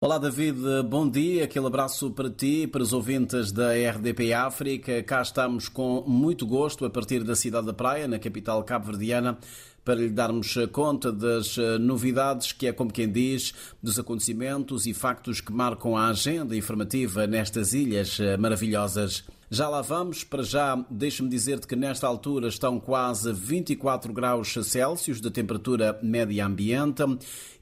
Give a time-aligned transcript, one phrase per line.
[0.00, 5.02] Olá David, bom dia, aquele abraço para ti para os ouvintes da RDP África.
[5.02, 9.36] Cá estamos com muito gosto a partir da cidade da Praia, na capital cabo-verdiana,
[9.84, 15.40] para lhe darmos conta das novidades que é como quem diz, dos acontecimentos e factos
[15.40, 19.24] que marcam a agenda informativa nestas ilhas maravilhosas.
[19.50, 25.22] Já lá vamos, para já deixe-me dizer-te que nesta altura estão quase 24 graus Celsius
[25.22, 27.02] de temperatura média ambiente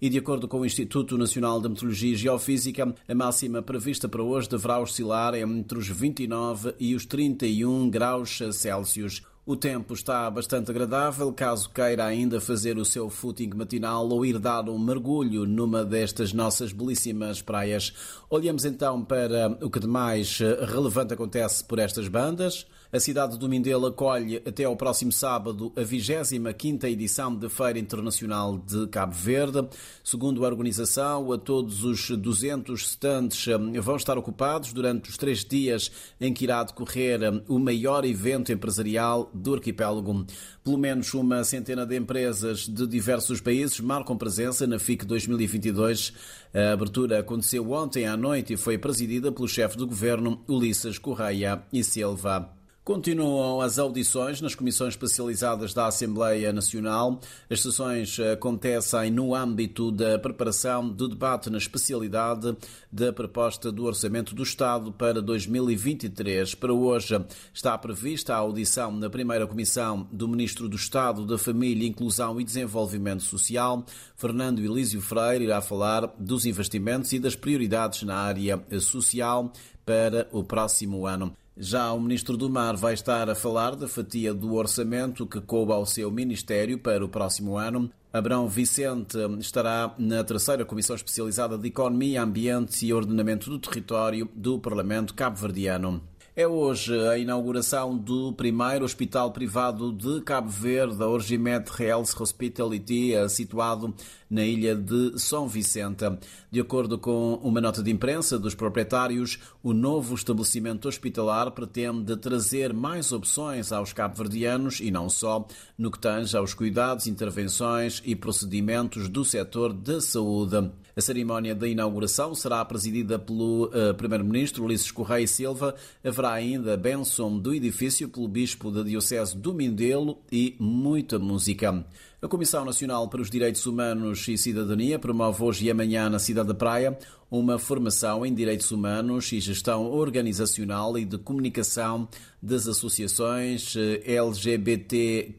[0.02, 4.20] e de acordo com o Instituto Nacional de Meteorologia e Geofísica, a máxima prevista para
[4.20, 9.22] hoje deverá oscilar entre os 29 e os 31 graus Celsius.
[9.48, 14.40] O tempo está bastante agradável, caso queira ainda fazer o seu footing matinal ou ir
[14.40, 17.94] dar um mergulho numa destas nossas belíssimas praias.
[18.28, 22.66] Olhamos então para o que de mais relevante acontece por estas bandas.
[22.92, 28.58] A cidade do Mindelo acolhe até ao próximo sábado a 25ª edição da Feira Internacional
[28.58, 29.68] de Cabo Verde.
[30.02, 33.44] Segundo a organização, a todos os 200 stands
[33.80, 35.90] vão estar ocupados durante os três dias
[36.20, 40.26] em que irá decorrer o maior evento empresarial do arquipélago.
[40.64, 46.12] Pelo menos uma centena de empresas de diversos países marcam presença na FIC 2022.
[46.52, 51.62] A abertura aconteceu ontem à noite e foi presidida pelo chefe do governo, Ulisses Correia
[51.72, 52.50] e Silva.
[52.86, 57.18] Continuam as audições nas comissões especializadas da Assembleia Nacional.
[57.50, 62.56] As sessões acontecem no âmbito da preparação do debate na especialidade
[62.92, 66.54] da proposta do Orçamento do Estado para 2023.
[66.54, 67.20] Para hoje
[67.52, 72.44] está prevista a audição na primeira comissão do Ministro do Estado da Família, Inclusão e
[72.44, 73.84] Desenvolvimento Social.
[74.14, 79.52] Fernando Elísio Freire irá falar dos investimentos e das prioridades na área social
[79.84, 81.36] para o próximo ano.
[81.58, 85.72] Já o Ministro do Mar vai estar a falar da fatia do orçamento que coube
[85.72, 87.90] ao seu Ministério para o próximo ano.
[88.12, 94.58] Abrão Vicente estará na terceira Comissão Especializada de Economia, Ambiente e Ordenamento do Território do
[94.58, 96.02] Parlamento Cabo-Verdiano.
[96.38, 103.14] É hoje a inauguração do primeiro hospital privado de Cabo Verde, a Orgimed Health Hospitality,
[103.30, 103.94] situado
[104.28, 106.04] na ilha de São Vicente.
[106.50, 112.74] De acordo com uma nota de imprensa dos proprietários, o novo estabelecimento hospitalar pretende trazer
[112.74, 115.48] mais opções aos cabo-verdianos e não só
[115.78, 120.70] no que tange aos cuidados, intervenções e procedimentos do setor da saúde.
[120.98, 125.74] A cerimónia da inauguração será presidida pelo uh, Primeiro-Ministro Ulisses Correia Silva.
[126.02, 131.84] Haverá ainda bênção do edifício pelo Bispo da Diocese do Mindelo e muita música.
[132.20, 136.48] A Comissão Nacional para os Direitos Humanos e Cidadania promove hoje e amanhã na Cidade
[136.48, 136.98] da Praia
[137.30, 142.08] uma formação em Direitos Humanos e Gestão Organizacional e de Comunicação
[142.40, 145.34] das Associações LGBTQI+,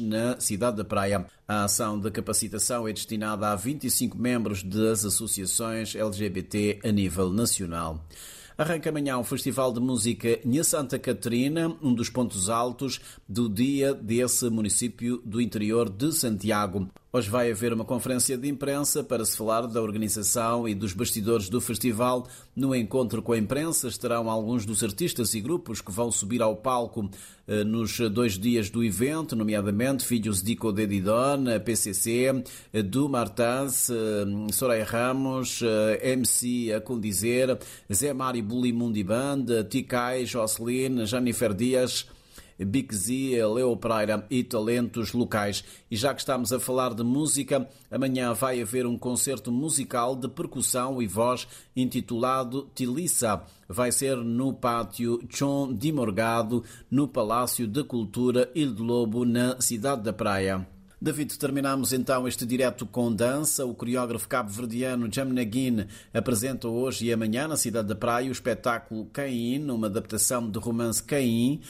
[0.00, 1.26] na Cidade da Praia.
[1.48, 8.04] A ação de capacitação é destinada a 25 membros das associações LGBT a nível nacional.
[8.60, 13.94] Arranca amanhã o Festival de Música Nha Santa Catarina, um dos pontos altos do dia
[13.94, 16.86] desse município do interior de Santiago.
[17.12, 21.48] Hoje vai haver uma conferência de imprensa para se falar da organização e dos bastidores
[21.48, 22.28] do festival.
[22.54, 26.54] No encontro com a imprensa estarão alguns dos artistas e grupos que vão subir ao
[26.54, 27.10] palco
[27.48, 32.44] eh, nos dois dias do evento, nomeadamente Filhos de Didon, PCC,
[32.84, 37.58] Du Martins, eh, Soraya Ramos, eh, MC a Condizer,
[37.92, 42.06] Zé Mari Bulimundi Band, Ticai, Jocelyn, Jennifer Dias.
[42.94, 45.64] Z, Leo Pereira e talentos locais.
[45.90, 50.28] E já que estamos a falar de música, amanhã vai haver um concerto musical de
[50.28, 53.42] percussão e voz intitulado Tilissa.
[53.68, 60.02] Vai ser no pátio Chon de Morgado, no Palácio da Cultura de Lobo, na cidade
[60.02, 60.66] da Praia.
[61.02, 63.64] David, terminamos então este direto com dança.
[63.64, 69.06] O coreógrafo cabo-verdiano Jam Naguin apresenta hoje e amanhã na cidade da Praia o espetáculo
[69.06, 71.62] Caim, uma adaptação do romance Caim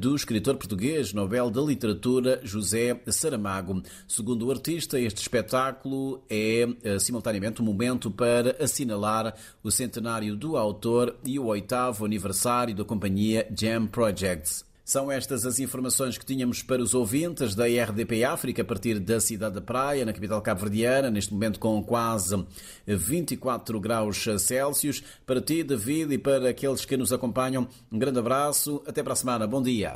[0.00, 3.84] do escritor português Nobel da Literatura José Saramago.
[4.08, 6.66] Segundo o artista, este espetáculo é
[6.98, 13.46] simultaneamente um momento para assinalar o centenário do autor e o oitavo aniversário da companhia
[13.56, 14.71] Jam Projects.
[14.84, 19.20] São estas as informações que tínhamos para os ouvintes da RDP África a partir da
[19.20, 22.44] cidade da Praia, na capital cabo-verdiana, neste momento com quase
[22.86, 25.02] 24 graus Celsius.
[25.24, 28.82] Para ti, David, e para aqueles que nos acompanham, um grande abraço.
[28.86, 29.46] Até para a semana.
[29.46, 29.90] Bom dia.